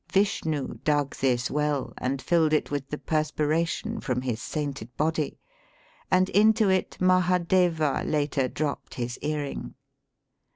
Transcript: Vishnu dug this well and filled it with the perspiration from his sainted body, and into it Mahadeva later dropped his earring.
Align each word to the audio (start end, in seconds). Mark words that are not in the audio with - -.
Vishnu 0.11 0.79
dug 0.83 1.15
this 1.17 1.51
well 1.51 1.93
and 1.99 2.23
filled 2.23 2.53
it 2.53 2.71
with 2.71 2.89
the 2.89 2.97
perspiration 2.97 3.99
from 3.99 4.21
his 4.21 4.41
sainted 4.41 4.89
body, 4.97 5.37
and 6.09 6.27
into 6.29 6.69
it 6.69 6.97
Mahadeva 6.99 8.01
later 8.03 8.47
dropped 8.47 8.95
his 8.95 9.19
earring. 9.21 9.75